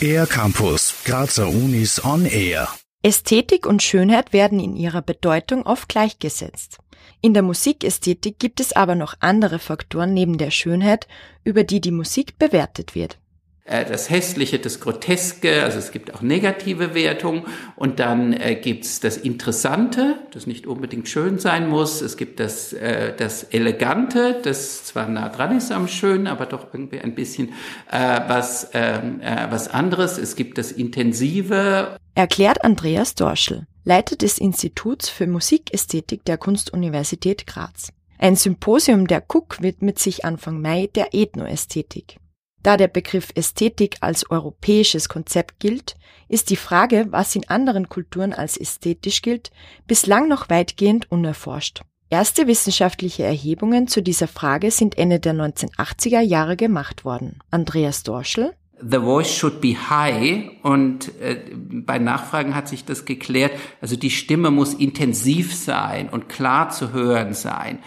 Air 0.00 0.26
Campus, 0.26 0.94
Grazer 1.04 1.48
Unis 1.48 2.04
on 2.04 2.26
Air. 2.26 2.68
Ästhetik 3.02 3.66
und 3.66 3.82
Schönheit 3.82 4.32
werden 4.32 4.60
in 4.60 4.76
ihrer 4.76 5.02
Bedeutung 5.02 5.64
oft 5.64 5.88
gleichgesetzt. 5.88 6.78
In 7.20 7.34
der 7.34 7.42
Musikästhetik 7.42 8.38
gibt 8.38 8.60
es 8.60 8.72
aber 8.74 8.94
noch 8.94 9.14
andere 9.20 9.58
Faktoren 9.58 10.12
neben 10.12 10.38
der 10.38 10.50
Schönheit, 10.50 11.06
über 11.44 11.64
die 11.64 11.80
die 11.80 11.92
Musik 11.92 12.38
bewertet 12.38 12.94
wird. 12.94 13.18
Äh, 13.66 13.84
das 13.84 14.10
Hässliche, 14.10 14.58
das 14.58 14.80
Groteske, 14.80 15.64
also 15.64 15.78
es 15.78 15.90
gibt 15.90 16.14
auch 16.14 16.22
negative 16.22 16.94
Wertungen 16.94 17.42
und 17.74 17.98
dann 17.98 18.32
äh, 18.32 18.54
gibt's 18.54 19.00
das 19.00 19.16
Interessante, 19.16 20.18
das 20.32 20.46
nicht 20.46 20.66
unbedingt 20.66 21.08
schön 21.08 21.38
sein 21.38 21.68
muss. 21.68 22.00
Es 22.00 22.16
gibt 22.16 22.38
das, 22.38 22.72
äh, 22.72 23.12
das 23.16 23.42
Elegante, 23.42 24.40
das 24.42 24.84
zwar 24.84 25.08
nah 25.08 25.28
dran 25.28 25.56
ist 25.56 25.72
am 25.72 25.88
Schönen, 25.88 26.28
aber 26.28 26.46
doch 26.46 26.72
irgendwie 26.72 27.00
ein 27.00 27.16
bisschen 27.16 27.48
äh, 27.90 28.20
was, 28.28 28.70
ähm, 28.72 29.20
äh, 29.20 29.50
was 29.50 29.68
anderes. 29.68 30.16
Es 30.16 30.36
gibt 30.36 30.58
das 30.58 30.70
Intensive. 30.70 31.96
Erklärt 32.14 32.62
Andreas 32.62 33.16
Dorschel, 33.16 33.66
Leiter 33.84 34.14
des 34.14 34.38
Instituts 34.38 35.08
für 35.08 35.26
Musikästhetik 35.26 36.24
der 36.24 36.38
Kunstuniversität 36.38 37.46
Graz. 37.48 37.88
Ein 38.18 38.36
Symposium 38.36 39.08
der 39.08 39.20
KUK 39.20 39.60
widmet 39.60 39.98
sich 39.98 40.24
Anfang 40.24 40.62
Mai 40.62 40.88
der 40.94 41.12
Ethnoästhetik. 41.12 42.18
Da 42.66 42.76
der 42.76 42.88
Begriff 42.88 43.28
Ästhetik 43.36 43.98
als 44.00 44.28
europäisches 44.28 45.08
Konzept 45.08 45.60
gilt, 45.60 45.94
ist 46.28 46.50
die 46.50 46.56
Frage, 46.56 47.06
was 47.10 47.36
in 47.36 47.48
anderen 47.48 47.88
Kulturen 47.88 48.32
als 48.32 48.56
ästhetisch 48.56 49.22
gilt, 49.22 49.52
bislang 49.86 50.26
noch 50.26 50.50
weitgehend 50.50 51.08
unerforscht. 51.12 51.82
Erste 52.10 52.48
wissenschaftliche 52.48 53.22
Erhebungen 53.22 53.86
zu 53.86 54.02
dieser 54.02 54.26
Frage 54.26 54.72
sind 54.72 54.98
Ende 54.98 55.20
der 55.20 55.34
1980er 55.34 56.18
Jahre 56.18 56.56
gemacht 56.56 57.04
worden. 57.04 57.38
Andreas 57.52 58.02
Dorschel 58.02 58.52
The 58.80 58.98
voice 58.98 59.32
should 59.32 59.60
be 59.60 59.76
high 59.88 60.50
und 60.62 61.08
äh, 61.20 61.36
bei 61.54 61.98
Nachfragen 61.98 62.56
hat 62.56 62.66
sich 62.66 62.84
das 62.84 63.04
geklärt. 63.04 63.52
Also 63.80 63.94
die 63.94 64.10
Stimme 64.10 64.50
muss 64.50 64.74
intensiv 64.74 65.54
sein 65.54 66.08
und 66.08 66.28
klar 66.28 66.70
zu 66.70 66.92
hören 66.92 67.32
sein. 67.32 67.78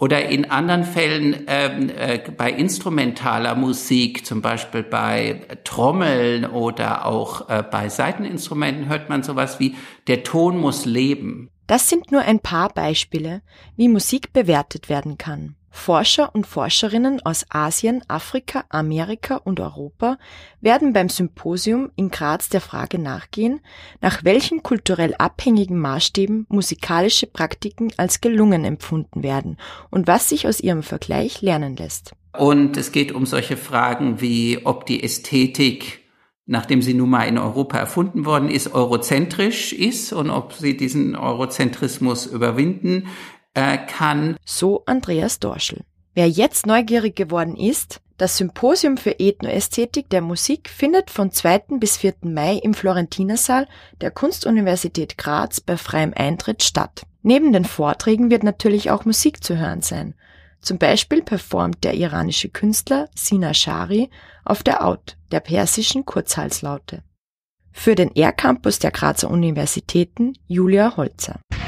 Oder 0.00 0.28
in 0.28 0.48
anderen 0.48 0.84
Fällen 0.84 1.44
ähm, 1.48 1.90
äh, 1.90 2.20
bei 2.36 2.52
instrumentaler 2.52 3.56
Musik, 3.56 4.24
zum 4.24 4.42
Beispiel 4.42 4.84
bei 4.84 5.40
Trommeln 5.64 6.44
oder 6.44 7.04
auch 7.04 7.48
äh, 7.48 7.64
bei 7.68 7.88
Saiteninstrumenten 7.88 8.88
hört 8.88 9.08
man 9.08 9.24
sowas 9.24 9.58
wie, 9.58 9.74
der 10.06 10.22
Ton 10.22 10.56
muss 10.56 10.84
leben. 10.84 11.50
Das 11.66 11.88
sind 11.88 12.12
nur 12.12 12.22
ein 12.22 12.38
paar 12.38 12.68
Beispiele, 12.68 13.42
wie 13.76 13.88
Musik 13.88 14.32
bewertet 14.32 14.88
werden 14.88 15.18
kann. 15.18 15.56
Forscher 15.70 16.34
und 16.34 16.46
Forscherinnen 16.46 17.20
aus 17.24 17.46
Asien, 17.50 18.02
Afrika, 18.08 18.64
Amerika 18.68 19.36
und 19.36 19.60
Europa 19.60 20.18
werden 20.60 20.92
beim 20.92 21.08
Symposium 21.08 21.90
in 21.96 22.10
Graz 22.10 22.48
der 22.48 22.60
Frage 22.60 22.98
nachgehen, 22.98 23.60
nach 24.00 24.24
welchen 24.24 24.62
kulturell 24.62 25.14
abhängigen 25.18 25.78
Maßstäben 25.78 26.46
musikalische 26.48 27.26
Praktiken 27.26 27.92
als 27.96 28.20
gelungen 28.20 28.64
empfunden 28.64 29.22
werden 29.22 29.58
und 29.90 30.06
was 30.06 30.28
sich 30.28 30.46
aus 30.46 30.60
ihrem 30.60 30.82
Vergleich 30.82 31.42
lernen 31.42 31.76
lässt. 31.76 32.12
Und 32.36 32.76
es 32.76 32.92
geht 32.92 33.12
um 33.12 33.26
solche 33.26 33.56
Fragen 33.56 34.20
wie, 34.20 34.60
ob 34.64 34.86
die 34.86 35.02
Ästhetik 35.02 36.08
nachdem 36.50 36.80
sie 36.80 36.94
nun 36.94 37.10
mal 37.10 37.24
in 37.24 37.36
Europa 37.36 37.76
erfunden 37.76 38.24
worden 38.24 38.48
ist, 38.48 38.74
eurozentrisch 38.74 39.74
ist 39.74 40.14
und 40.14 40.30
ob 40.30 40.54
sie 40.54 40.78
diesen 40.78 41.14
Eurozentrismus 41.14 42.24
überwinden 42.24 43.08
äh, 43.58 43.78
kann. 43.78 44.36
So 44.44 44.84
Andreas 44.86 45.40
Dorschel. 45.40 45.82
Wer 46.14 46.28
jetzt 46.28 46.66
neugierig 46.66 47.16
geworden 47.16 47.56
ist, 47.56 48.00
das 48.16 48.36
Symposium 48.36 48.96
für 48.96 49.18
Ethnoästhetik 49.18 50.08
der 50.10 50.20
Musik 50.20 50.68
findet 50.68 51.10
von 51.10 51.30
2. 51.30 51.78
bis 51.78 51.96
4. 51.96 52.14
Mai 52.22 52.54
im 52.56 52.74
Florentinersaal 52.74 53.68
der 54.00 54.10
Kunstuniversität 54.10 55.18
Graz 55.18 55.60
bei 55.60 55.76
freiem 55.76 56.12
Eintritt 56.14 56.62
statt. 56.62 57.02
Neben 57.22 57.52
den 57.52 57.64
Vorträgen 57.64 58.30
wird 58.30 58.42
natürlich 58.42 58.90
auch 58.90 59.04
Musik 59.04 59.44
zu 59.44 59.56
hören 59.56 59.82
sein. 59.82 60.14
Zum 60.60 60.78
Beispiel 60.78 61.22
performt 61.22 61.84
der 61.84 61.94
iranische 61.94 62.48
Künstler 62.48 63.08
Sina 63.14 63.54
Shari 63.54 64.10
auf 64.44 64.64
der 64.64 64.84
Out, 64.84 65.16
der 65.30 65.40
persischen 65.40 66.04
Kurzhalslaute. 66.04 67.02
Für 67.70 67.94
den 67.94 68.14
R-Campus 68.14 68.80
der 68.80 68.90
Grazer 68.90 69.30
Universitäten 69.30 70.32
Julia 70.48 70.96
Holzer. 70.96 71.38